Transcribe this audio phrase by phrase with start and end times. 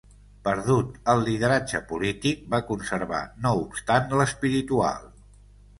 [0.45, 5.11] Perdut el lideratge polític, va conservar no obstant l'espiritual.